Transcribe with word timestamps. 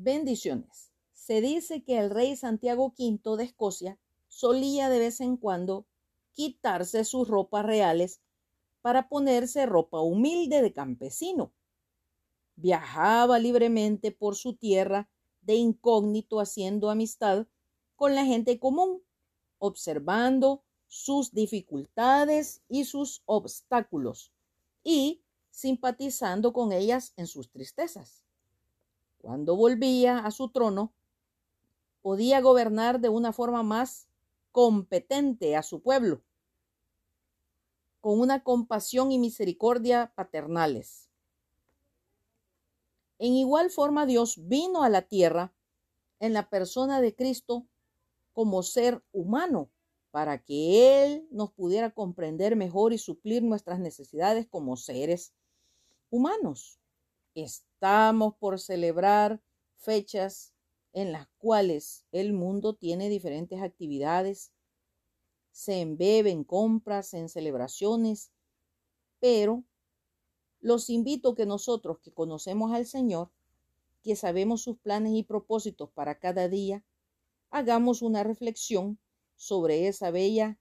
Bendiciones. 0.00 0.92
Se 1.12 1.40
dice 1.40 1.82
que 1.82 1.98
el 1.98 2.10
rey 2.10 2.36
Santiago 2.36 2.94
V 2.96 3.36
de 3.36 3.42
Escocia 3.42 3.98
solía 4.28 4.88
de 4.88 5.00
vez 5.00 5.20
en 5.20 5.36
cuando 5.36 5.86
quitarse 6.34 7.02
sus 7.02 7.26
ropas 7.26 7.66
reales 7.66 8.20
para 8.80 9.08
ponerse 9.08 9.66
ropa 9.66 10.00
humilde 10.00 10.62
de 10.62 10.72
campesino. 10.72 11.52
Viajaba 12.54 13.40
libremente 13.40 14.12
por 14.12 14.36
su 14.36 14.54
tierra 14.54 15.10
de 15.40 15.56
incógnito 15.56 16.38
haciendo 16.38 16.90
amistad 16.90 17.48
con 17.96 18.14
la 18.14 18.24
gente 18.24 18.60
común, 18.60 19.02
observando 19.58 20.62
sus 20.86 21.34
dificultades 21.34 22.62
y 22.68 22.84
sus 22.84 23.24
obstáculos 23.26 24.32
y 24.84 25.24
simpatizando 25.50 26.52
con 26.52 26.70
ellas 26.70 27.14
en 27.16 27.26
sus 27.26 27.50
tristezas. 27.50 28.27
Cuando 29.18 29.56
volvía 29.56 30.18
a 30.18 30.30
su 30.30 30.48
trono, 30.50 30.92
podía 32.02 32.40
gobernar 32.40 33.00
de 33.00 33.08
una 33.08 33.32
forma 33.32 33.62
más 33.62 34.08
competente 34.52 35.56
a 35.56 35.62
su 35.62 35.82
pueblo, 35.82 36.22
con 38.00 38.20
una 38.20 38.42
compasión 38.42 39.12
y 39.12 39.18
misericordia 39.18 40.12
paternales. 40.14 41.10
En 43.18 43.34
igual 43.34 43.70
forma 43.70 44.06
Dios 44.06 44.48
vino 44.48 44.82
a 44.82 44.88
la 44.88 45.02
tierra 45.02 45.52
en 46.20 46.32
la 46.32 46.48
persona 46.48 47.00
de 47.00 47.14
Cristo 47.14 47.66
como 48.32 48.62
ser 48.62 49.02
humano 49.12 49.70
para 50.10 50.42
que 50.42 51.04
Él 51.04 51.28
nos 51.30 51.52
pudiera 51.52 51.90
comprender 51.90 52.56
mejor 52.56 52.92
y 52.92 52.98
suplir 52.98 53.42
nuestras 53.42 53.80
necesidades 53.80 54.46
como 54.46 54.76
seres 54.76 55.34
humanos. 56.10 56.80
Estamos 57.80 58.34
por 58.34 58.58
celebrar 58.58 59.40
fechas 59.76 60.52
en 60.92 61.12
las 61.12 61.28
cuales 61.38 62.04
el 62.10 62.32
mundo 62.32 62.74
tiene 62.74 63.08
diferentes 63.08 63.62
actividades, 63.62 64.50
se 65.52 65.80
embebe 65.80 66.32
en 66.32 66.42
compras, 66.42 67.14
en 67.14 67.28
celebraciones, 67.28 68.32
pero 69.20 69.62
los 70.58 70.90
invito 70.90 71.36
que 71.36 71.46
nosotros 71.46 72.00
que 72.00 72.10
conocemos 72.10 72.72
al 72.72 72.84
Señor, 72.84 73.30
que 74.02 74.16
sabemos 74.16 74.60
sus 74.62 74.76
planes 74.78 75.12
y 75.12 75.22
propósitos 75.22 75.88
para 75.92 76.18
cada 76.18 76.48
día, 76.48 76.84
hagamos 77.48 78.02
una 78.02 78.24
reflexión 78.24 78.98
sobre 79.36 79.86
esa 79.86 80.10
bella 80.10 80.58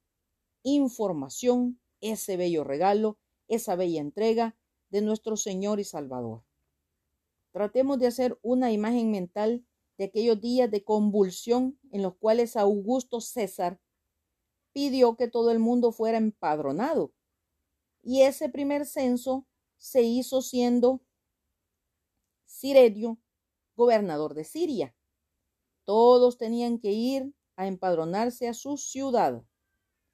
información, 0.61 1.79
ese 1.99 2.37
bello 2.37 2.63
regalo, 2.63 3.17
esa 3.47 3.75
bella 3.75 4.02
entrega 4.02 4.55
de 4.91 5.02
nuestro 5.02 5.35
Señor 5.35 5.79
y 5.79 5.83
Salvador. 5.83 6.46
Tratemos 7.58 7.97
de 7.97 8.05
hacer 8.05 8.38
una 8.44 8.72
imagen 8.72 9.09
mental 9.09 9.66
de 9.97 10.03
aquellos 10.03 10.39
días 10.39 10.69
de 10.69 10.83
convulsión 10.83 11.80
en 11.91 12.03
los 12.03 12.16
cuales 12.16 12.55
Augusto 12.55 13.19
César 13.19 13.81
pidió 14.73 15.17
que 15.17 15.27
todo 15.27 15.49
el 15.49 15.58
mundo 15.58 15.91
fuera 15.91 16.19
empadronado. 16.19 17.16
Y 18.03 18.22
ese 18.22 18.49
primer 18.49 18.86
censo 18.86 19.47
se 19.77 20.03
hizo 20.03 20.44
siendo 20.44 21.02
Sirenio 22.45 23.17
gobernador 23.75 24.36
de 24.36 24.44
Siria. 24.44 24.95
Todos 25.83 26.38
tenían 26.38 26.77
que 26.77 26.92
ir 26.92 27.33
a 27.55 27.66
empadronarse 27.66 28.47
a 28.47 28.53
su 28.53 28.77
ciudad. 28.77 29.44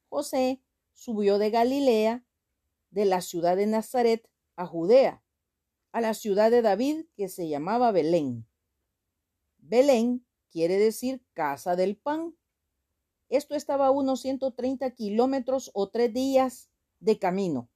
José 0.07 0.63
subió 0.93 1.37
de 1.39 1.49
Galilea, 1.49 2.25
de 2.89 3.03
la 3.03 3.19
ciudad 3.19 3.57
de 3.57 3.67
Nazaret, 3.67 4.29
a 4.55 4.65
Judea, 4.65 5.22
a 5.93 6.01
la 6.01 6.15
ciudad 6.15 6.49
de 6.49 6.63
David 6.63 7.05
que 7.15 7.29
se 7.29 7.47
llamaba 7.47 7.91
Belén. 7.91 8.47
Belén 9.59 10.25
quiere 10.49 10.77
decir 10.77 11.23
casa 11.33 11.75
del 11.75 11.95
pan. 11.95 12.35
Esto 13.29 13.53
estaba 13.53 13.87
a 13.87 13.91
unos 13.91 14.21
130 14.21 14.89
kilómetros 14.95 15.69
o 15.75 15.89
tres 15.89 16.11
días 16.11 16.71
de 16.99 17.19
camino. 17.19 17.69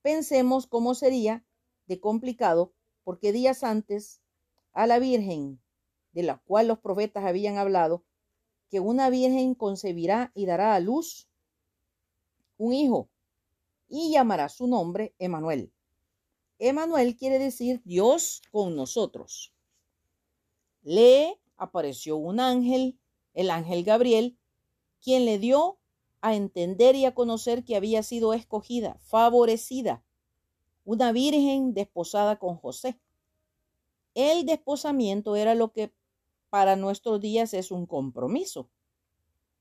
Pensemos 0.00 0.66
cómo 0.66 0.94
sería 0.94 1.44
de 1.86 2.00
complicado, 2.00 2.72
porque 3.04 3.32
días 3.32 3.62
antes 3.62 4.22
a 4.72 4.86
la 4.86 4.98
Virgen, 4.98 5.60
de 6.12 6.22
la 6.22 6.38
cual 6.38 6.68
los 6.68 6.78
profetas 6.78 7.26
habían 7.26 7.58
hablado, 7.58 8.04
que 8.70 8.80
una 8.80 9.10
Virgen 9.10 9.54
concebirá 9.54 10.32
y 10.34 10.46
dará 10.46 10.74
a 10.74 10.80
luz 10.80 11.28
un 12.56 12.72
hijo, 12.72 13.10
y 13.86 14.12
llamará 14.12 14.48
su 14.48 14.66
nombre 14.66 15.14
Emanuel. 15.18 15.72
Emanuel 16.58 17.16
quiere 17.16 17.38
decir 17.38 17.80
Dios 17.84 18.42
con 18.50 18.74
nosotros. 18.74 19.52
Le 20.82 21.38
apareció 21.56 22.16
un 22.16 22.40
ángel, 22.40 22.98
el 23.34 23.50
ángel 23.50 23.84
Gabriel, 23.84 24.36
quien 25.00 25.24
le 25.24 25.38
dio 25.38 25.78
a 26.20 26.34
entender 26.34 26.96
y 26.96 27.04
a 27.04 27.14
conocer 27.14 27.64
que 27.64 27.76
había 27.76 28.02
sido 28.02 28.34
escogida, 28.34 28.98
favorecida, 29.02 30.02
una 30.84 31.12
virgen 31.12 31.74
desposada 31.74 32.38
con 32.38 32.56
José. 32.56 32.98
El 34.14 34.44
desposamiento 34.44 35.36
era 35.36 35.54
lo 35.54 35.72
que 35.72 35.92
para 36.50 36.74
nuestros 36.74 37.20
días 37.20 37.54
es 37.54 37.70
un 37.70 37.86
compromiso. 37.86 38.68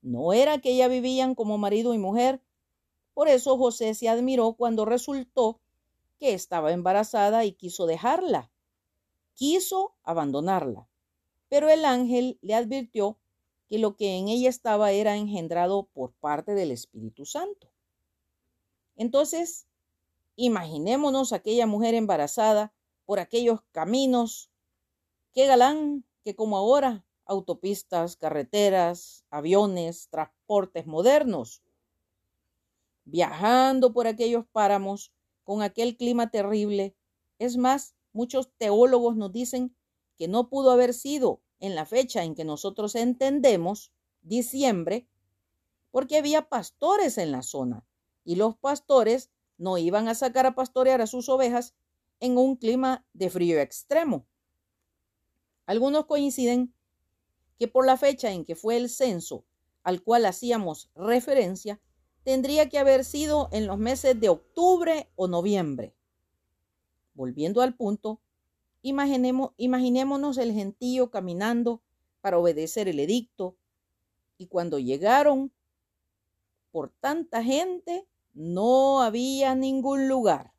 No 0.02 0.34
era 0.34 0.60
que 0.60 0.76
ya 0.76 0.88
vivían 0.88 1.36
como 1.36 1.60
marido 1.60 1.94
y 1.94 2.00
mujer. 2.00 2.42
Por 3.14 3.28
eso 3.28 3.58
José 3.58 3.94
se 3.94 4.10
admiró 4.10 4.54
cuando 4.54 4.86
resultó 4.86 5.60
que 6.20 6.34
estaba 6.34 6.72
embarazada 6.72 7.46
y 7.46 7.54
quiso 7.54 7.86
dejarla. 7.86 8.52
Quiso 9.34 9.96
abandonarla. 10.04 10.90
Pero 11.50 11.70
el 11.70 11.86
ángel 11.86 12.38
le 12.42 12.56
advirtió 12.56 13.18
que 13.70 13.80
lo 13.80 13.96
que 13.96 14.18
en 14.18 14.28
ella 14.28 14.50
estaba 14.50 14.92
era 14.92 15.16
engendrado 15.16 15.88
por 15.94 16.14
parte 16.14 16.54
del 16.54 16.72
Espíritu 16.72 17.26
Santo. 17.26 17.72
Entonces, 18.96 19.68
imaginémonos 20.36 21.34
aquella 21.34 21.68
mujer 21.68 21.94
embarazada 21.94 22.74
por 23.06 23.20
aquellos 23.20 23.62
caminos. 23.72 24.50
Qué 25.34 25.46
galán 25.46 26.06
que 26.24 26.36
como 26.36 26.58
ahora 26.58 27.06
autopistas, 27.26 28.16
carreteras, 28.16 29.26
aviones, 29.30 30.08
transportes 30.10 30.88
modernos. 30.88 31.62
Viajando 33.06 33.94
por 33.94 34.08
aquellos 34.08 34.46
páramos 34.52 35.12
con 35.48 35.62
aquel 35.62 35.96
clima 35.96 36.30
terrible. 36.30 36.94
Es 37.40 37.56
más, 37.56 37.96
muchos 38.12 38.52
teólogos 38.58 39.16
nos 39.16 39.32
dicen 39.32 39.74
que 40.18 40.28
no 40.28 40.50
pudo 40.50 40.72
haber 40.72 40.94
sido 40.94 41.42
en 41.62 41.74
la 41.74 41.86
fecha 41.86 42.26
en 42.26 42.36
que 42.36 42.44
nosotros 42.44 42.96
entendemos, 42.96 43.94
diciembre, 44.22 45.08
porque 45.90 46.18
había 46.18 46.50
pastores 46.50 47.18
en 47.18 47.32
la 47.32 47.44
zona 47.44 47.88
y 48.26 48.36
los 48.36 48.58
pastores 48.58 49.32
no 49.58 49.78
iban 49.78 50.10
a 50.10 50.16
sacar 50.16 50.46
a 50.46 50.54
pastorear 50.54 51.00
a 51.00 51.08
sus 51.08 51.30
ovejas 51.30 51.76
en 52.20 52.38
un 52.38 52.58
clima 52.58 53.08
de 53.14 53.30
frío 53.30 53.62
extremo. 53.62 54.28
Algunos 55.66 56.08
coinciden 56.08 56.74
que 57.58 57.70
por 57.70 57.86
la 57.86 57.96
fecha 57.96 58.34
en 58.34 58.44
que 58.44 58.56
fue 58.56 58.76
el 58.76 58.90
censo 58.90 59.46
al 59.82 60.04
cual 60.04 60.26
hacíamos 60.26 60.92
referencia, 60.94 61.80
tendría 62.28 62.68
que 62.68 62.78
haber 62.78 63.06
sido 63.06 63.48
en 63.54 63.68
los 63.68 63.78
meses 63.78 64.20
de 64.20 64.28
octubre 64.28 65.10
o 65.16 65.30
noviembre. 65.30 65.96
Volviendo 67.14 67.62
al 67.62 67.74
punto, 67.74 68.20
imaginémonos 68.82 70.38
el 70.38 70.52
gentío 70.52 71.10
caminando 71.10 71.82
para 72.20 72.38
obedecer 72.38 72.90
el 72.90 73.00
edicto, 73.00 73.56
y 74.38 74.48
cuando 74.48 74.78
llegaron 74.78 75.54
por 76.74 76.90
tanta 77.00 77.42
gente, 77.46 78.06
no 78.34 79.02
había 79.02 79.56
ningún 79.56 80.10
lugar. 80.10 80.52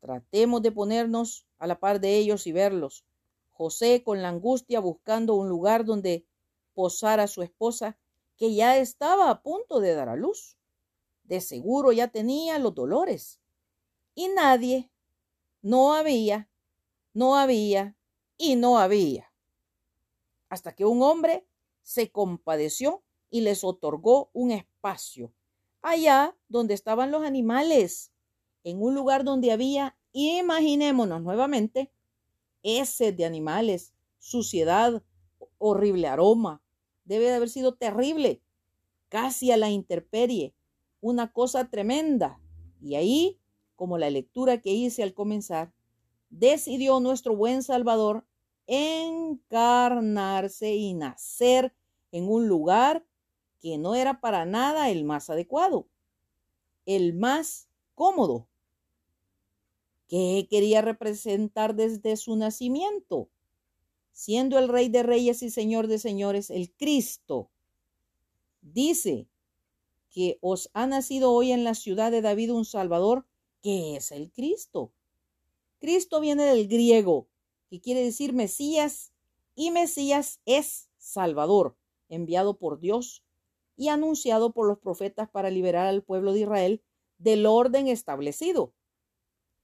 Tratemos 0.00 0.62
de 0.62 0.72
ponernos 0.72 1.46
a 1.58 1.66
la 1.66 1.78
par 1.78 2.00
de 2.00 2.16
ellos 2.16 2.46
y 2.46 2.52
verlos. 2.52 3.04
José 3.50 4.02
con 4.02 4.22
la 4.22 4.30
angustia 4.30 4.80
buscando 4.80 5.34
un 5.34 5.50
lugar 5.50 5.84
donde 5.84 6.24
posar 6.72 7.20
a 7.20 7.26
su 7.26 7.42
esposa 7.42 7.98
que 8.38 8.54
ya 8.54 8.78
estaba 8.78 9.30
a 9.30 9.42
punto 9.42 9.80
de 9.80 9.94
dar 9.94 10.08
a 10.08 10.16
luz. 10.16 10.56
De 11.24 11.40
seguro 11.40 11.92
ya 11.92 12.08
tenía 12.08 12.58
los 12.58 12.74
dolores. 12.74 13.40
Y 14.14 14.28
nadie, 14.28 14.90
no 15.60 15.92
había, 15.92 16.48
no 17.12 17.36
había 17.36 17.96
y 18.38 18.56
no 18.56 18.78
había. 18.78 19.32
Hasta 20.48 20.74
que 20.74 20.86
un 20.86 21.02
hombre 21.02 21.46
se 21.82 22.10
compadeció 22.10 23.02
y 23.28 23.42
les 23.42 23.64
otorgó 23.64 24.30
un 24.32 24.52
espacio, 24.52 25.34
allá 25.82 26.36
donde 26.48 26.74
estaban 26.74 27.10
los 27.10 27.24
animales, 27.24 28.12
en 28.64 28.80
un 28.82 28.94
lugar 28.94 29.24
donde 29.24 29.52
había, 29.52 29.98
imaginémonos 30.12 31.20
nuevamente, 31.22 31.92
ese 32.62 33.12
de 33.12 33.24
animales, 33.24 33.92
suciedad, 34.18 35.02
horrible 35.58 36.08
aroma, 36.08 36.62
debe 37.08 37.26
de 37.26 37.34
haber 37.34 37.48
sido 37.48 37.74
terrible, 37.74 38.42
casi 39.08 39.50
a 39.50 39.56
la 39.56 39.70
intemperie, 39.70 40.54
una 41.00 41.32
cosa 41.32 41.70
tremenda. 41.70 42.38
Y 42.80 42.94
ahí, 42.94 43.40
como 43.74 43.98
la 43.98 44.10
lectura 44.10 44.60
que 44.60 44.70
hice 44.70 45.02
al 45.02 45.14
comenzar, 45.14 45.72
decidió 46.30 47.00
nuestro 47.00 47.34
buen 47.34 47.62
Salvador 47.62 48.26
encarnarse 48.66 50.74
y 50.74 50.92
nacer 50.92 51.74
en 52.12 52.28
un 52.28 52.46
lugar 52.46 53.06
que 53.60 53.78
no 53.78 53.94
era 53.94 54.20
para 54.20 54.44
nada 54.44 54.90
el 54.90 55.04
más 55.04 55.30
adecuado, 55.30 55.88
el 56.84 57.14
más 57.14 57.68
cómodo. 57.94 58.46
¿Qué 60.06 60.46
quería 60.50 60.82
representar 60.82 61.74
desde 61.74 62.16
su 62.16 62.36
nacimiento? 62.36 63.30
Siendo 64.12 64.58
el 64.58 64.68
Rey 64.68 64.88
de 64.88 65.02
Reyes 65.02 65.42
y 65.42 65.50
Señor 65.50 65.86
de 65.86 65.98
Señores, 65.98 66.50
el 66.50 66.72
Cristo. 66.72 67.50
Dice 68.60 69.28
que 70.10 70.38
os 70.40 70.70
ha 70.74 70.86
nacido 70.86 71.32
hoy 71.32 71.52
en 71.52 71.64
la 71.64 71.74
ciudad 71.74 72.10
de 72.10 72.22
David 72.22 72.52
un 72.52 72.64
Salvador, 72.64 73.26
que 73.62 73.96
es 73.96 74.10
el 74.12 74.32
Cristo. 74.32 74.92
Cristo 75.78 76.20
viene 76.20 76.44
del 76.44 76.66
griego, 76.66 77.28
que 77.70 77.80
quiere 77.80 78.02
decir 78.02 78.32
Mesías, 78.32 79.12
y 79.54 79.70
Mesías 79.70 80.40
es 80.44 80.88
Salvador, 80.98 81.76
enviado 82.08 82.58
por 82.58 82.80
Dios 82.80 83.24
y 83.76 83.88
anunciado 83.88 84.52
por 84.52 84.66
los 84.66 84.78
profetas 84.78 85.28
para 85.28 85.50
liberar 85.50 85.86
al 85.86 86.02
pueblo 86.02 86.32
de 86.32 86.40
Israel 86.40 86.82
del 87.18 87.46
orden 87.46 87.88
establecido. 87.88 88.72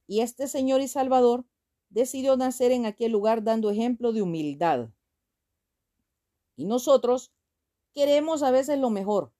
Y 0.07 0.21
este 0.21 0.47
Señor 0.47 0.81
y 0.81 0.87
Salvador 0.87 1.45
decidió 1.89 2.37
nacer 2.37 2.71
en 2.71 2.85
aquel 2.85 3.11
lugar 3.11 3.43
dando 3.43 3.69
ejemplo 3.69 4.11
de 4.13 4.21
humildad. 4.21 4.89
Y 6.55 6.65
nosotros 6.65 7.33
queremos 7.93 8.43
a 8.43 8.51
veces 8.51 8.79
lo 8.79 8.89
mejor. 8.89 9.33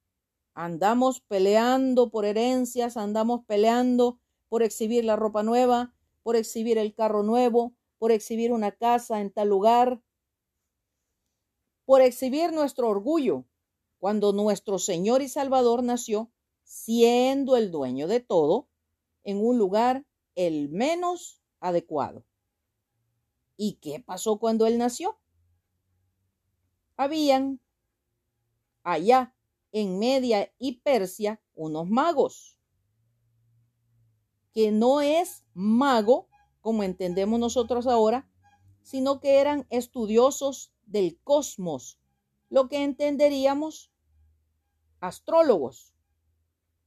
Andamos 0.54 1.22
peleando 1.22 2.10
por 2.10 2.26
herencias, 2.26 2.98
andamos 2.98 3.46
peleando 3.46 4.20
por 4.48 4.64
exhibir 4.64 5.04
la 5.04 5.16
ropa 5.16 5.44
nueva, 5.44 5.94
por 6.24 6.36
exhibir 6.36 6.78
el 6.78 6.94
carro 6.94 7.24
nuevo, 7.24 7.76
por 7.98 8.12
exhibir 8.12 8.52
una 8.52 8.72
casa 8.72 9.22
en 9.22 9.32
tal 9.32 9.50
lugar, 9.50 10.02
por 11.86 12.02
exhibir 12.02 12.52
nuestro 12.52 12.90
orgullo, 12.90 13.46
cuando 14.00 14.34
nuestro 14.34 14.80
Señor 14.80 15.22
y 15.22 15.30
Salvador 15.30 15.84
nació, 15.84 16.32
siendo 16.64 17.58
el 17.58 17.72
dueño 17.72 18.08
de 18.08 18.20
todo, 18.20 18.68
en 19.24 19.46
un 19.46 19.58
lugar 19.58 20.06
el 20.36 20.70
menos 20.70 21.42
adecuado. 21.60 22.26
¿Y 23.58 23.74
qué 23.76 24.00
pasó 24.00 24.38
cuando 24.38 24.66
él 24.66 24.78
nació? 24.78 25.18
Habían 26.98 27.60
allá 28.84 29.36
en 29.72 30.00
Media 30.00 30.54
y 30.58 30.80
Persia 30.80 31.42
unos 31.54 31.90
magos, 31.90 32.58
que 34.54 34.72
no 34.72 35.02
es 35.02 35.44
mago 35.54 36.30
como 36.62 36.84
entendemos 36.84 37.40
nosotros 37.40 37.88
ahora, 37.88 38.30
sino 38.82 39.20
que 39.20 39.40
eran 39.40 39.68
estudiosos 39.70 40.74
del 40.86 41.20
cosmos, 41.24 42.00
lo 42.50 42.70
que 42.70 42.84
entenderíamos 42.84 43.92
astrólogos. 45.00 45.94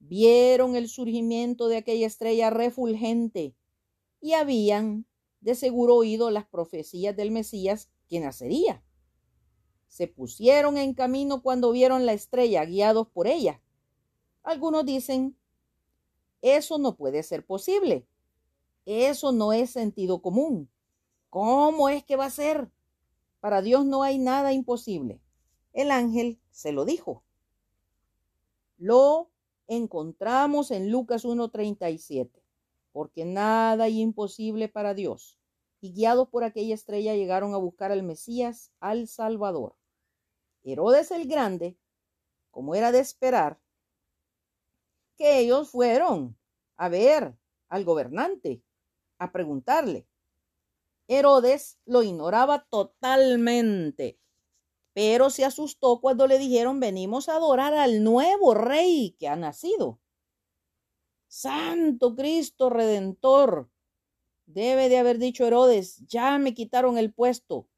Vieron 0.00 0.76
el 0.76 0.88
surgimiento 0.88 1.68
de 1.68 1.76
aquella 1.76 2.06
estrella 2.06 2.50
refulgente 2.50 3.54
y 4.20 4.32
habían 4.32 5.06
de 5.40 5.54
seguro 5.54 5.94
oído 5.94 6.30
las 6.30 6.46
profecías 6.46 7.16
del 7.16 7.30
Mesías 7.30 7.90
que 8.08 8.20
nacería. 8.20 8.82
Se 9.86 10.06
pusieron 10.06 10.76
en 10.76 10.94
camino 10.94 11.42
cuando 11.42 11.72
vieron 11.72 12.06
la 12.06 12.12
estrella, 12.12 12.64
guiados 12.64 13.08
por 13.08 13.26
ella. 13.26 13.62
Algunos 14.42 14.84
dicen, 14.84 15.36
eso 16.42 16.78
no 16.78 16.96
puede 16.96 17.22
ser 17.22 17.44
posible. 17.44 18.06
Eso 18.84 19.32
no 19.32 19.52
es 19.52 19.70
sentido 19.70 20.22
común. 20.22 20.70
¿Cómo 21.30 21.88
es 21.88 22.04
que 22.04 22.16
va 22.16 22.26
a 22.26 22.30
ser? 22.30 22.70
Para 23.40 23.60
Dios 23.62 23.84
no 23.84 24.02
hay 24.02 24.18
nada 24.18 24.52
imposible. 24.52 25.20
El 25.72 25.90
ángel 25.90 26.40
se 26.50 26.72
lo 26.72 26.84
dijo. 26.84 27.22
Lo 28.78 29.30
encontramos 29.66 30.70
en 30.70 30.90
Lucas 30.90 31.24
1.37, 31.24 32.30
porque 32.98 33.24
nada 33.24 33.84
hay 33.84 34.00
imposible 34.00 34.68
para 34.68 34.92
Dios. 34.92 35.38
Y 35.80 35.92
guiados 35.92 36.30
por 36.30 36.42
aquella 36.42 36.74
estrella 36.74 37.14
llegaron 37.14 37.54
a 37.54 37.56
buscar 37.56 37.92
al 37.92 38.02
Mesías, 38.02 38.72
al 38.80 39.06
Salvador. 39.06 39.76
Herodes 40.64 41.12
el 41.12 41.28
Grande, 41.28 41.78
como 42.50 42.74
era 42.74 42.90
de 42.90 42.98
esperar, 42.98 43.60
que 45.16 45.38
ellos 45.38 45.70
fueron 45.70 46.36
a 46.76 46.88
ver 46.88 47.38
al 47.68 47.84
gobernante 47.84 48.64
a 49.18 49.30
preguntarle. 49.30 50.08
Herodes 51.06 51.78
lo 51.84 52.02
ignoraba 52.02 52.66
totalmente, 52.68 54.18
pero 54.92 55.30
se 55.30 55.44
asustó 55.44 56.00
cuando 56.00 56.26
le 56.26 56.40
dijeron 56.40 56.80
venimos 56.80 57.28
a 57.28 57.36
adorar 57.36 57.74
al 57.74 58.02
nuevo 58.02 58.54
rey 58.54 59.14
que 59.20 59.28
ha 59.28 59.36
nacido. 59.36 60.00
Santo 61.28 62.16
Cristo 62.16 62.70
Redentor, 62.70 63.70
debe 64.46 64.88
de 64.88 64.98
haber 64.98 65.18
dicho 65.18 65.46
Herodes, 65.46 66.04
ya 66.06 66.38
me 66.38 66.54
quitaron 66.54 66.96
el 66.96 67.12
puesto. 67.12 67.68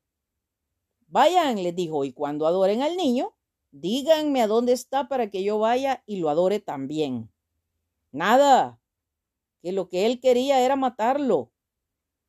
Vayan, 1.08 1.61
les 1.62 1.75
dijo, 1.75 2.05
y 2.05 2.12
cuando 2.12 2.47
adoren 2.47 2.82
al 2.82 2.97
niño, 2.97 3.35
díganme 3.73 4.41
a 4.41 4.47
dónde 4.47 4.73
está 4.73 5.08
para 5.08 5.31
que 5.31 5.43
yo 5.43 5.58
vaya 5.58 6.05
y 6.06 6.19
lo 6.19 6.31
adore 6.31 6.61
también. 6.61 7.32
Nada, 8.12 8.81
que 9.62 9.73
lo 9.73 9.88
que 9.88 10.06
él 10.06 10.20
quería 10.20 10.61
era 10.61 10.76
matarlo. 10.76 11.50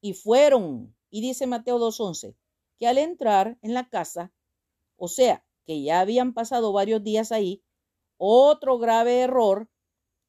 Y 0.01 0.13
fueron, 0.13 0.95
y 1.12 1.21
dice 1.21 1.45
Mateo 1.45 1.79
2.11, 1.79 2.35
que 2.79 2.88
al 2.88 2.97
entrar 2.97 3.59
en 3.62 3.75
la 3.75 3.88
casa, 3.88 4.33
o 4.97 5.07
sea, 5.07 5.45
que 5.67 5.83
ya 5.83 6.00
habían 6.00 6.33
pasado 6.33 6.74
varios 6.74 7.03
días 7.03 7.31
ahí, 7.31 7.63
otro 8.17 8.79
grave 8.79 9.21
error, 9.21 9.69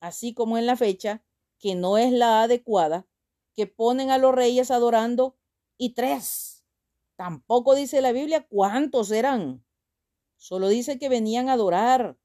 así 0.02 0.34
como 0.34 0.58
en 0.58 0.66
la 0.66 0.76
fecha, 0.76 1.25
que 1.58 1.75
no 1.75 1.96
es 1.96 2.12
la 2.12 2.43
adecuada, 2.43 3.06
que 3.54 3.66
ponen 3.66 4.10
a 4.10 4.19
los 4.19 4.34
reyes 4.34 4.70
adorando, 4.70 5.38
y 5.78 5.94
tres. 5.94 6.64
Tampoco 7.16 7.75
dice 7.75 8.02
la 8.02 8.12
Biblia 8.12 8.46
cuántos 8.46 9.10
eran. 9.10 9.64
Solo 10.37 10.69
dice 10.69 10.99
que 10.99 11.08
venían 11.08 11.49
a 11.49 11.54
adorar. 11.54 12.19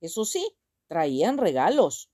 Eso 0.00 0.24
sí, 0.24 0.56
traían 0.88 1.38
regalos 1.38 2.12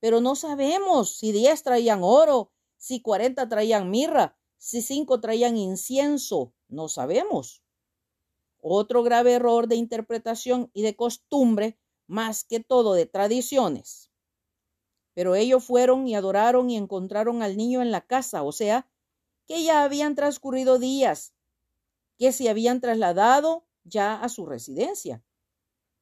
pero 0.00 0.20
no 0.20 0.36
sabemos 0.36 1.16
si 1.16 1.32
diez 1.32 1.62
traían 1.62 2.00
oro, 2.02 2.52
si 2.76 3.00
cuarenta 3.00 3.48
traían 3.48 3.90
mirra, 3.90 4.38
si 4.58 4.82
cinco 4.82 5.20
traían 5.20 5.56
incienso, 5.56 6.54
no 6.68 6.88
sabemos. 6.88 7.62
Otro 8.60 9.02
grave 9.02 9.34
error 9.34 9.68
de 9.68 9.76
interpretación 9.76 10.70
y 10.74 10.82
de 10.82 10.96
costumbre, 10.96 11.78
más 12.06 12.44
que 12.44 12.60
todo 12.60 12.94
de 12.94 13.06
tradiciones. 13.06 14.05
Pero 15.16 15.34
ellos 15.34 15.64
fueron 15.64 16.06
y 16.06 16.14
adoraron 16.14 16.68
y 16.68 16.76
encontraron 16.76 17.42
al 17.42 17.56
niño 17.56 17.80
en 17.80 17.90
la 17.90 18.02
casa, 18.02 18.42
o 18.42 18.52
sea, 18.52 18.86
que 19.46 19.64
ya 19.64 19.82
habían 19.82 20.14
transcurrido 20.14 20.78
días, 20.78 21.32
que 22.18 22.32
se 22.32 22.50
habían 22.50 22.82
trasladado 22.82 23.64
ya 23.82 24.20
a 24.20 24.28
su 24.28 24.44
residencia. 24.44 25.24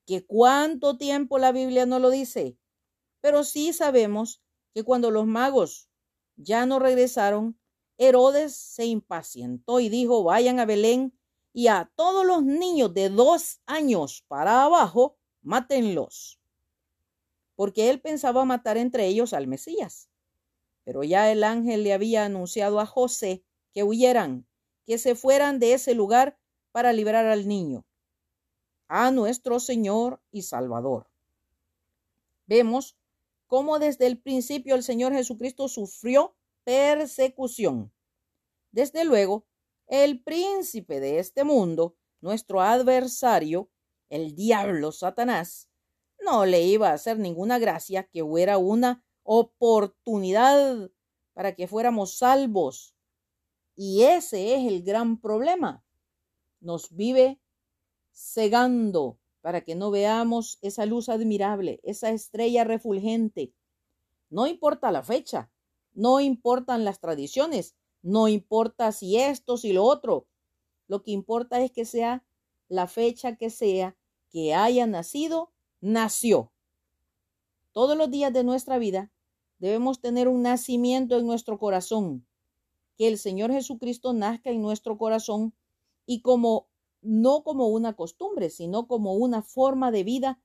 ¿Que 0.05 0.27
cuánto 0.27 0.99
tiempo 0.99 1.39
la 1.39 1.53
Biblia 1.53 1.87
no 1.87 2.01
lo 2.01 2.11
dice? 2.11 2.59
Pero 3.21 3.45
sí 3.45 3.73
sabemos 3.73 4.43
que 4.73 4.83
cuando 4.83 5.13
los 5.13 5.27
magos 5.27 5.89
ya 6.35 6.67
no 6.67 6.81
regresaron, 6.81 7.57
Herodes 7.99 8.57
se 8.57 8.87
impacientó 8.87 9.79
y 9.79 9.91
dijo, 9.91 10.25
vayan 10.25 10.59
a 10.59 10.67
Belén 10.67 11.17
y 11.53 11.69
a 11.69 11.89
todos 11.95 12.27
los 12.27 12.43
niños 12.43 12.93
de 12.95 13.11
dos 13.11 13.61
años 13.65 14.25
para 14.27 14.65
abajo, 14.65 15.17
mátenlos. 15.41 16.41
Porque 17.55 17.91
él 17.91 18.01
pensaba 18.01 18.45
matar 18.45 18.77
entre 18.77 19.07
ellos 19.07 19.33
al 19.33 19.47
Mesías. 19.47 20.09
Pero 20.85 21.03
ya 21.05 21.31
el 21.31 21.45
ángel 21.45 21.83
le 21.83 21.93
había 21.93 22.25
anunciado 22.25 22.81
a 22.81 22.87
José 22.87 23.45
que 23.73 23.83
huyeran, 23.83 24.47
que 24.85 24.99
se 24.99 25.15
fueran 25.15 25.59
de 25.59 25.75
ese 25.75 25.95
lugar 25.95 26.39
para 26.73 26.93
liberar 26.93 27.27
al 27.27 27.47
niño, 27.47 27.87
a 28.89 29.11
nuestro 29.11 29.61
Señor 29.61 30.21
y 30.31 30.43
Salvador. 30.43 31.09
Vemos 32.47 32.97
cómo 33.47 33.79
desde 33.79 34.07
el 34.07 34.21
principio 34.21 34.75
el 34.75 34.83
Señor 34.83 35.13
Jesucristo 35.13 35.69
sufrió 35.69 36.37
persecución. 36.65 37.93
Desde 38.73 39.05
luego, 39.05 39.47
el 39.87 40.23
príncipe 40.23 41.01
de 41.01 41.19
este 41.19 41.45
mundo, 41.45 41.97
nuestro 42.21 42.61
adversario, 42.61 43.71
el 44.09 44.35
diablo 44.35 44.93
Satanás, 44.93 45.69
no 46.25 46.47
le 46.47 46.63
iba 46.63 46.91
a 46.91 46.95
hacer 46.95 47.19
ninguna 47.19 47.59
gracia 47.59 48.05
que 48.05 48.23
hubiera 48.23 48.59
una 48.59 49.05
oportunidad 49.23 50.91
para 51.33 51.55
que 51.55 51.67
fuéramos 51.67 52.17
salvos. 52.19 52.95
Y 53.77 54.03
ese 54.03 54.55
es 54.55 54.67
el 54.67 54.83
gran 54.83 55.21
problema. 55.21 55.85
Nos 56.61 56.95
vive 56.95 57.41
cegando 58.13 59.19
para 59.41 59.63
que 59.63 59.75
no 59.75 59.91
veamos 59.91 60.59
esa 60.63 60.87
luz 60.87 61.09
admirable, 61.09 61.81
esa 61.83 62.11
estrella 62.11 62.65
refulgente. 62.65 63.53
No 64.31 64.47
importa 64.47 64.91
la 64.91 65.03
fecha, 65.03 65.51
no 65.93 66.21
importan 66.21 66.85
las 66.85 67.01
tradiciones, 67.01 67.77
no 68.03 68.29
importa 68.29 68.93
si 68.93 69.19
esto, 69.19 69.57
si 69.57 69.73
lo 69.73 69.85
otro. 69.85 70.29
Lo 70.87 71.03
que 71.03 71.11
importa 71.11 71.63
es 71.63 71.73
que 71.73 71.85
sea 71.85 72.25
la 72.69 72.87
fecha 72.87 73.37
que 73.37 73.51
sea, 73.51 73.97
que 74.31 74.55
haya 74.55 74.87
nacido, 74.87 75.54
nació. 75.85 76.51
Todos 77.73 77.95
los 77.95 78.11
días 78.11 78.33
de 78.33 78.43
nuestra 78.43 78.79
vida 78.79 79.13
debemos 79.59 80.01
tener 80.01 80.29
un 80.29 80.41
nacimiento 80.41 81.19
en 81.19 81.27
nuestro 81.27 81.59
corazón, 81.59 82.27
que 82.97 83.07
el 83.07 83.19
Señor 83.19 83.53
Jesucristo 83.53 84.15
nazca 84.15 84.49
en 84.49 84.63
nuestro 84.63 84.97
corazón 84.97 85.53
y 86.07 86.23
como 86.23 86.69
no 87.03 87.43
como 87.45 87.69
una 87.69 87.93
costumbre, 87.93 88.49
sino 88.49 88.87
como 88.89 89.13
una 89.13 89.43
forma 89.43 89.91
de 89.91 90.05
vida 90.05 90.41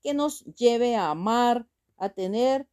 que 0.00 0.14
nos 0.14 0.44
lleve 0.44 0.94
a 0.94 1.10
amar, 1.10 1.66
a 1.96 2.10
tener 2.10 2.68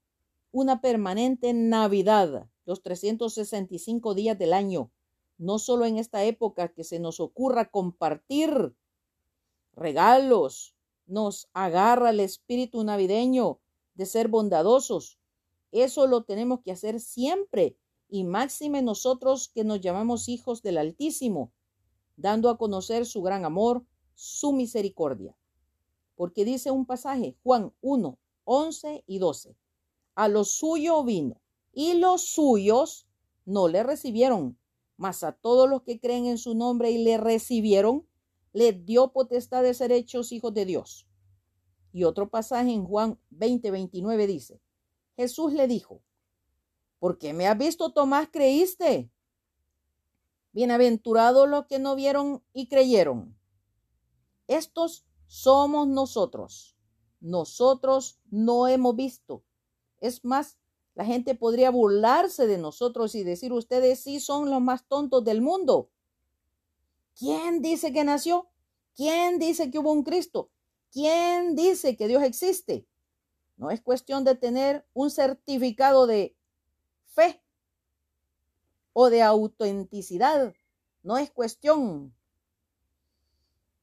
una 0.52 0.80
permanente 0.80 1.54
Navidad, 1.54 2.48
los 2.66 2.84
365 2.84 4.14
días 4.14 4.38
del 4.38 4.54
año, 4.54 4.92
no 5.40 5.58
solo 5.58 5.86
en 5.86 5.98
esta 5.98 6.24
época 6.24 6.68
que 6.68 6.84
se 6.84 7.00
nos 7.00 7.20
ocurra 7.20 7.72
compartir 7.72 8.76
regalos, 9.74 10.76
nos 11.06 11.50
agarra 11.54 12.12
el 12.12 12.20
espíritu 12.20 12.84
navideño 12.84 13.60
de 13.96 14.06
ser 14.06 14.28
bondadosos. 14.28 15.20
Eso 15.72 16.08
lo 16.08 16.24
tenemos 16.24 16.62
que 16.62 16.72
hacer 16.72 17.00
siempre 17.00 17.78
y 18.10 18.24
máxime 18.24 18.82
nosotros 18.82 19.50
que 19.54 19.64
nos 19.64 19.80
llamamos 19.80 20.28
hijos 20.28 20.62
del 20.62 20.78
Altísimo, 20.78 21.54
dando 22.18 22.50
a 22.50 22.58
conocer 22.58 23.06
su 23.06 23.22
gran 23.22 23.46
amor, 23.46 23.86
su 24.16 24.52
misericordia. 24.52 25.36
Porque 26.16 26.46
dice 26.46 26.72
un 26.72 26.86
pasaje, 26.86 27.38
Juan 27.44 27.74
1, 27.82 28.20
11 28.44 29.04
y 29.08 29.20
12, 29.20 29.56
a 30.16 30.28
lo 30.28 30.44
suyo 30.44 31.04
vino 31.04 31.42
y 31.72 31.94
los 31.94 32.26
suyos 32.26 33.08
no 33.46 33.68
le 33.68 33.84
recibieron, 33.84 34.58
mas 34.98 35.24
a 35.24 35.32
todos 35.32 35.70
los 35.70 35.84
que 35.84 36.00
creen 36.00 36.26
en 36.26 36.38
su 36.38 36.54
nombre 36.54 36.92
y 36.92 37.04
le 37.04 37.18
recibieron, 37.18 38.06
le 38.54 38.74
dio 38.74 39.12
potestad 39.12 39.64
de 39.64 39.74
ser 39.74 39.92
hechos 39.92 40.32
hijos 40.32 40.54
de 40.54 40.66
Dios. 40.66 41.08
Y 41.94 42.04
otro 42.04 42.30
pasaje 42.30 42.72
en 42.72 42.86
Juan 42.86 43.20
20, 43.30 43.72
29 43.72 44.28
dice, 44.28 44.62
Jesús 45.16 45.54
le 45.54 45.68
dijo, 45.68 46.02
¿por 47.00 47.18
qué 47.18 47.34
me 47.34 47.48
has 47.48 47.58
visto, 47.58 47.92
Tomás, 47.92 48.30
creíste? 48.32 49.12
Bienaventurados 50.54 51.50
los 51.50 51.66
que 51.66 51.80
no 51.80 51.96
vieron 51.96 52.44
y 52.54 52.68
creyeron. 52.68 53.38
Estos 54.48 55.06
somos 55.28 55.88
nosotros. 55.88 56.76
Nosotros 57.22 58.20
no 58.30 58.68
hemos 58.68 58.96
visto. 58.96 59.46
Es 60.00 60.26
más, 60.26 60.58
la 60.94 61.06
gente 61.06 61.36
podría 61.36 61.72
burlarse 61.72 62.48
de 62.48 62.58
nosotros 62.58 63.16
y 63.16 63.24
decir, 63.24 63.54
ustedes 63.54 64.02
sí 64.02 64.20
son 64.20 64.50
los 64.50 64.62
más 64.62 64.86
tontos 64.88 65.24
del 65.24 65.42
mundo. 65.42 65.90
¿Quién 67.18 67.62
dice 67.62 67.94
que 67.94 68.04
nació? 68.04 68.50
¿Quién 68.96 69.40
dice 69.40 69.72
que 69.72 69.80
hubo 69.80 69.92
un 69.92 70.04
Cristo? 70.04 70.50
¿Quién 70.92 71.56
dice 71.56 71.96
que 71.96 72.08
Dios 72.08 72.24
existe? 72.24 72.86
No 73.58 73.72
es 73.72 73.82
cuestión 73.82 74.24
de 74.24 74.36
tener 74.36 74.86
un 74.94 75.12
certificado 75.12 76.08
de 76.08 76.36
fe 77.06 77.42
o 78.94 79.10
de 79.10 79.22
autenticidad. 79.22 80.54
No 81.04 81.18
es 81.18 81.32
cuestión, 81.32 82.14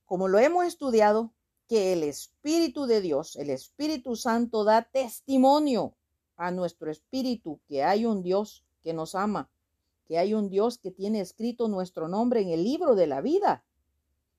como 0.04 0.28
lo 0.28 0.38
hemos 0.38 0.66
estudiado, 0.66 1.32
que 1.68 1.92
el 1.92 2.02
Espíritu 2.02 2.86
de 2.86 3.00
Dios, 3.00 3.36
el 3.36 3.50
Espíritu 3.50 4.16
Santo, 4.16 4.64
da 4.64 4.82
testimonio 4.82 5.94
a 6.36 6.50
nuestro 6.50 6.90
espíritu 6.90 7.60
que 7.68 7.84
hay 7.84 8.06
un 8.06 8.22
Dios 8.22 8.64
que 8.82 8.94
nos 8.94 9.14
ama, 9.14 9.50
que 10.08 10.18
hay 10.18 10.32
un 10.32 10.48
Dios 10.48 10.78
que 10.78 10.90
tiene 10.90 11.20
escrito 11.20 11.68
nuestro 11.68 12.08
nombre 12.08 12.40
en 12.40 12.48
el 12.48 12.64
libro 12.64 12.94
de 12.94 13.06
la 13.06 13.20
vida, 13.20 13.64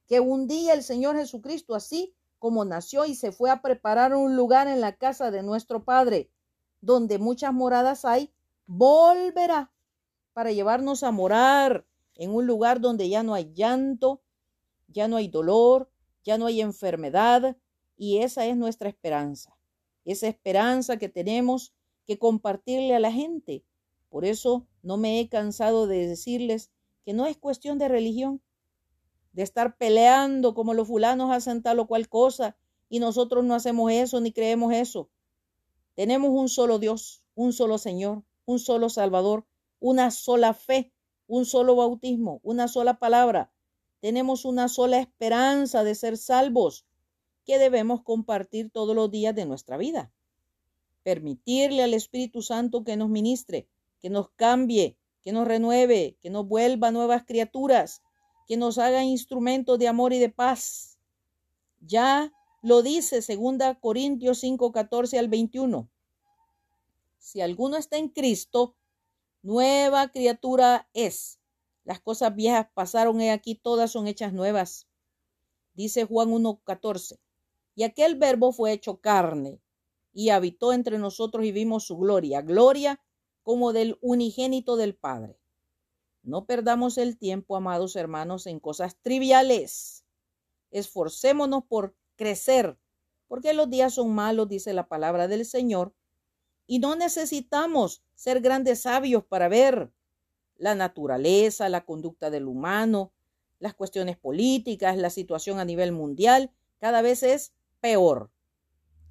que 0.08 0.20
un 0.20 0.48
día 0.48 0.74
el 0.74 0.84
Señor 0.84 1.16
Jesucristo, 1.16 1.76
así 1.76 2.16
como 2.40 2.66
nació 2.66 3.06
y 3.06 3.14
se 3.14 3.32
fue 3.32 3.52
a 3.52 3.62
preparar 3.62 4.16
un 4.16 4.36
lugar 4.36 4.68
en 4.68 4.82
la 4.82 4.96
casa 4.96 5.30
de 5.30 5.44
nuestro 5.44 5.86
Padre, 5.86 6.32
donde 6.82 7.20
muchas 7.20 7.54
moradas 7.54 8.04
hay, 8.04 8.34
volverá 8.66 9.72
para 10.34 10.52
llevarnos 10.52 11.04
a 11.04 11.12
morar 11.12 11.86
en 12.16 12.34
un 12.34 12.48
lugar 12.48 12.82
donde 12.82 13.08
ya 13.08 13.22
no 13.22 13.36
hay 13.36 13.54
llanto, 13.54 14.24
ya 14.88 15.08
no 15.08 15.18
hay 15.18 15.28
dolor, 15.28 15.92
ya 16.24 16.38
no 16.38 16.48
hay 16.48 16.62
enfermedad, 16.62 17.58
y 17.96 18.20
esa 18.20 18.46
es 18.46 18.58
nuestra 18.58 18.90
esperanza. 18.90 19.56
Esa 20.06 20.28
esperanza 20.28 20.98
que 20.98 21.10
tenemos 21.10 21.74
que 22.06 22.18
compartirle 22.18 22.96
a 22.96 23.00
la 23.00 23.12
gente. 23.12 23.64
Por 24.10 24.26
eso 24.26 24.68
no 24.82 24.98
me 24.98 25.20
he 25.20 25.30
cansado 25.30 25.88
de 25.88 26.08
decirles 26.08 26.72
que 27.06 27.14
no 27.14 27.26
es 27.26 27.38
cuestión 27.38 27.78
de 27.78 27.88
religión, 27.88 28.42
de 29.34 29.44
estar 29.44 29.78
peleando 29.78 30.54
como 30.54 30.74
los 30.74 30.88
fulanos 30.88 31.32
hacen 31.32 31.62
tal 31.62 31.80
o 31.80 31.88
cual 31.88 32.10
cosa 32.10 32.58
y 32.90 33.00
nosotros 33.00 33.46
no 33.46 33.56
hacemos 33.56 33.92
eso 33.92 34.20
ni 34.20 34.32
creemos 34.32 34.74
eso. 34.74 35.10
Tenemos 35.96 36.32
un 36.32 36.50
solo 36.50 36.80
Dios, 36.80 37.24
un 37.36 37.54
solo 37.54 37.78
Señor, 37.78 38.24
un 38.46 38.60
solo 38.60 38.90
Salvador, 38.90 39.46
una 39.80 40.12
sola 40.12 40.54
fe, 40.54 40.92
un 41.28 41.46
solo 41.46 41.76
bautismo, 41.76 42.40
una 42.44 42.68
sola 42.68 43.00
palabra. 43.00 43.52
Tenemos 44.02 44.46
una 44.46 44.68
sola 44.68 45.00
esperanza 45.00 45.84
de 45.84 45.94
ser 45.94 46.18
salvos 46.18 46.86
que 47.46 47.60
debemos 47.60 48.02
compartir 48.02 48.72
todos 48.72 48.96
los 48.96 49.12
días 49.12 49.36
de 49.36 49.46
nuestra 49.46 49.78
vida. 49.78 50.12
Permitirle 51.04 51.84
al 51.84 51.94
Espíritu 51.94 52.42
Santo 52.42 52.84
que 52.84 52.98
nos 52.98 53.10
ministre, 53.10 53.68
que 54.02 54.10
nos 54.10 54.30
cambie, 54.32 54.98
que 55.22 55.32
nos 55.32 55.48
renueve, 55.48 56.18
que 56.22 56.30
nos 56.30 56.48
vuelva 56.48 56.92
nuevas 56.92 57.24
criaturas, 57.26 58.02
que 58.48 58.58
nos 58.58 58.78
haga 58.78 59.04
instrumentos 59.04 59.78
de 59.78 59.88
amor 59.88 60.14
y 60.14 60.20
de 60.20 60.30
paz. 60.30 60.98
Ya 61.82 62.34
lo 62.62 62.82
dice 62.82 63.22
2 63.22 63.78
Corintios 63.80 64.40
5, 64.40 64.72
14 64.72 65.20
al 65.20 65.28
21. 65.28 65.90
Si 67.18 67.42
alguno 67.42 67.78
está 67.78 67.98
en 67.98 68.10
Cristo, 68.10 68.76
nueva 69.42 70.10
criatura 70.10 70.90
es. 70.94 71.40
Las 71.84 72.00
cosas 72.00 72.36
viejas 72.36 72.68
pasaron 72.74 73.20
y 73.22 73.30
aquí, 73.30 73.56
todas 73.56 73.92
son 73.92 74.08
hechas 74.08 74.34
nuevas. 74.34 74.88
Dice 75.74 76.06
Juan 76.06 76.30
1.14. 76.30 77.20
Y 77.76 77.84
aquel 77.84 78.16
verbo 78.16 78.52
fue 78.52 78.74
hecho 78.74 79.00
carne 79.00 79.62
y 80.12 80.30
habitó 80.30 80.74
entre 80.74 80.98
nosotros 80.98 81.46
y 81.46 81.52
vimos 81.52 81.86
su 81.86 81.98
gloria, 81.98 82.42
gloria 82.42 83.00
como 83.44 83.74
del 83.74 83.98
unigénito 84.02 84.76
del 84.76 84.96
Padre 84.96 85.40
no 86.24 86.46
perdamos 86.46 86.98
el 86.98 87.18
tiempo, 87.18 87.56
amados 87.56 87.96
hermanos, 87.96 88.46
en 88.46 88.60
cosas 88.60 88.98
triviales. 89.02 90.06
Esforcémonos 90.72 91.64
por 91.66 91.96
crecer, 92.16 92.78
porque 93.28 93.54
los 93.54 93.70
días 93.70 93.96
son 93.96 94.14
malos, 94.14 94.50
dice 94.50 94.74
la 94.74 94.88
palabra 94.88 95.28
del 95.28 95.46
Señor, 95.46 95.94
y 96.68 96.80
no 96.80 96.96
necesitamos 96.96 98.04
ser 98.14 98.42
grandes 98.42 98.82
sabios 98.82 99.24
para 99.24 99.48
ver 99.48 99.92
la 100.58 100.76
naturaleza, 100.76 101.70
la 101.70 101.86
conducta 101.86 102.30
del 102.30 102.48
humano, 102.48 103.12
las 103.60 103.74
cuestiones 103.74 104.18
políticas, 104.18 104.98
la 104.98 105.10
situación 105.10 105.58
a 105.60 105.66
nivel 105.66 105.92
mundial, 105.92 106.52
cada 106.80 107.02
vez 107.02 107.24
es 107.24 107.54
peor. 107.80 108.30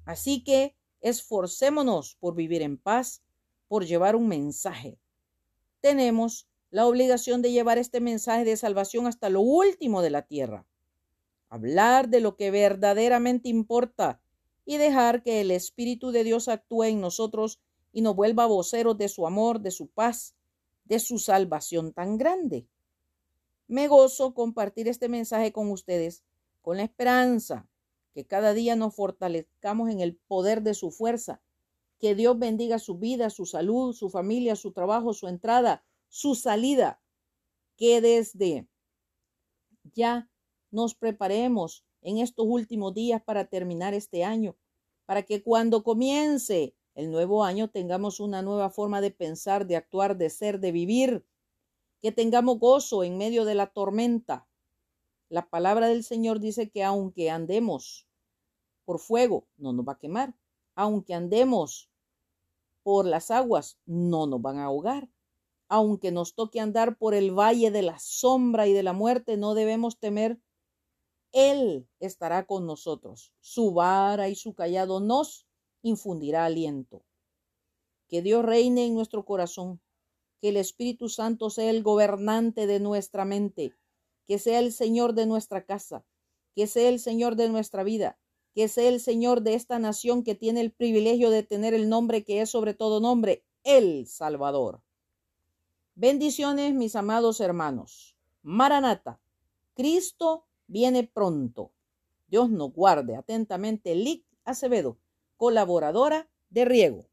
Así 0.05 0.43
que 0.43 0.75
esforcémonos 1.01 2.15
por 2.15 2.35
vivir 2.35 2.61
en 2.61 2.77
paz, 2.77 3.23
por 3.69 3.85
llevar 3.85 4.17
un 4.17 4.27
mensaje. 4.27 4.99
Tenemos 5.79 6.49
la 6.71 6.85
obligación 6.85 7.41
de 7.41 7.53
llevar 7.53 7.77
este 7.77 8.01
mensaje 8.01 8.43
de 8.43 8.57
salvación 8.57 9.07
hasta 9.07 9.29
lo 9.29 9.39
último 9.39 10.01
de 10.01 10.09
la 10.09 10.23
tierra. 10.23 10.65
Hablar 11.47 12.09
de 12.09 12.19
lo 12.19 12.35
que 12.35 12.51
verdaderamente 12.51 13.47
importa 13.47 14.21
y 14.65 14.77
dejar 14.77 15.23
que 15.23 15.39
el 15.39 15.51
Espíritu 15.51 16.11
de 16.11 16.25
Dios 16.25 16.49
actúe 16.49 16.83
en 16.83 16.99
nosotros 16.99 17.61
y 17.93 18.01
nos 18.01 18.15
vuelva 18.15 18.45
voceros 18.45 18.97
de 18.97 19.07
su 19.07 19.25
amor, 19.25 19.61
de 19.61 19.71
su 19.71 19.87
paz, 19.87 20.35
de 20.83 20.99
su 20.99 21.17
salvación 21.17 21.93
tan 21.93 22.17
grande. 22.17 22.67
Me 23.67 23.87
gozo 23.87 24.33
compartir 24.33 24.87
este 24.87 25.07
mensaje 25.07 25.53
con 25.53 25.71
ustedes 25.71 26.23
con 26.61 26.77
la 26.77 26.83
esperanza 26.83 27.67
que 28.13 28.25
cada 28.25 28.53
día 28.53 28.75
nos 28.75 28.95
fortalezcamos 28.95 29.89
en 29.89 30.01
el 30.01 30.15
poder 30.15 30.61
de 30.61 30.73
su 30.73 30.91
fuerza, 30.91 31.41
que 31.99 32.15
Dios 32.15 32.39
bendiga 32.39 32.79
su 32.79 32.97
vida, 32.97 33.29
su 33.29 33.45
salud, 33.45 33.93
su 33.93 34.09
familia, 34.09 34.55
su 34.55 34.71
trabajo, 34.71 35.13
su 35.13 35.27
entrada, 35.27 35.83
su 36.07 36.33
salida, 36.33 37.01
que 37.75 38.01
desde 38.01 38.67
ya 39.93 40.29
nos 40.71 40.95
preparemos 40.95 41.85
en 42.01 42.19
estos 42.19 42.45
últimos 42.47 42.93
días 42.93 43.21
para 43.21 43.45
terminar 43.45 43.93
este 43.93 44.23
año, 44.23 44.55
para 45.05 45.23
que 45.23 45.43
cuando 45.43 45.83
comience 45.83 46.75
el 46.95 47.11
nuevo 47.11 47.43
año 47.43 47.69
tengamos 47.69 48.19
una 48.19 48.41
nueva 48.41 48.69
forma 48.69 49.01
de 49.01 49.11
pensar, 49.11 49.67
de 49.67 49.75
actuar, 49.75 50.17
de 50.17 50.29
ser, 50.29 50.59
de 50.59 50.71
vivir, 50.71 51.25
que 52.01 52.11
tengamos 52.11 52.59
gozo 52.59 53.03
en 53.03 53.17
medio 53.17 53.45
de 53.45 53.55
la 53.55 53.67
tormenta. 53.67 54.47
La 55.29 55.49
palabra 55.49 55.87
del 55.87 56.03
Señor 56.03 56.39
dice 56.39 56.69
que 56.69 56.83
aunque 56.83 57.29
andemos 57.29 58.07
por 58.85 58.99
fuego, 58.99 59.47
no 59.57 59.73
nos 59.73 59.87
va 59.87 59.93
a 59.93 59.99
quemar. 59.99 60.35
Aunque 60.83 61.13
andemos 61.13 61.89
por 62.83 63.05
las 63.05 63.31
aguas, 63.31 63.77
no 63.85 64.27
nos 64.27 64.41
van 64.41 64.57
a 64.59 64.65
ahogar. 64.65 65.09
aunque 65.71 66.11
nos 66.11 66.33
toque 66.35 66.59
andar 66.59 66.97
por 66.97 67.13
el 67.13 67.31
valle 67.31 67.69
de 67.71 67.83
la 67.83 67.99
sombra 67.99 68.67
y 68.67 68.73
de 68.73 68.83
la 68.83 68.93
muerte, 68.93 69.37
no 69.37 69.53
debemos 69.53 69.99
temer. 69.99 70.39
Él 71.31 71.87
estará 71.99 72.45
con 72.45 72.65
nosotros. 72.65 73.33
Su 73.39 73.73
vara 73.73 74.29
y 74.29 74.35
su 74.35 74.53
callado 74.53 74.99
nos 74.99 75.47
infundirá 75.83 76.45
aliento. 76.45 77.03
Que 78.07 78.21
Dios 78.23 78.43
reine 78.43 78.85
en 78.85 78.95
nuestro 78.95 79.25
corazón, 79.25 79.81
que 80.41 80.49
el 80.49 80.57
Espíritu 80.57 81.09
Santo 81.09 81.49
sea 81.51 81.69
el 81.69 81.83
gobernante 81.83 82.65
de 82.67 82.79
nuestra 82.79 83.25
mente, 83.25 83.75
que 84.27 84.39
sea 84.39 84.59
el 84.59 84.71
Señor 84.73 85.13
de 85.13 85.27
nuestra 85.27 85.65
casa, 85.65 86.05
que 86.55 86.67
sea 86.67 86.89
el 86.89 86.99
Señor 86.99 87.35
de 87.35 87.49
nuestra 87.49 87.83
vida, 87.83 88.19
que 88.59 88.67
sea 88.67 88.89
el 88.89 88.99
Señor 88.99 89.41
de 89.41 89.53
esta 89.53 89.79
nación 89.79 90.21
que 90.21 90.35
tiene 90.35 90.59
el 90.59 90.73
privilegio 90.73 91.29
de 91.29 91.43
tener 91.43 91.73
el 91.73 91.87
nombre 91.87 92.25
que 92.25 92.41
es 92.41 92.49
sobre 92.49 92.73
todo 92.73 92.99
nombre, 92.99 93.45
el 93.63 94.05
Salvador. 94.05 94.81
Bendiciones, 95.95 96.73
mis 96.73 96.97
amados 96.97 97.39
hermanos. 97.39 98.17
Maranata, 98.41 99.21
Cristo 99.75 100.45
viene 100.67 101.05
pronto. 101.05 101.71
Dios 102.27 102.49
nos 102.49 102.73
guarde 102.73 103.15
atentamente. 103.15 103.95
Lic 103.95 104.25
Acevedo, 104.43 104.97
colaboradora 105.37 106.29
de 106.49 106.65
Riego. 106.65 107.08